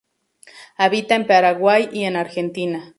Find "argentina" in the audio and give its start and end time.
2.15-2.89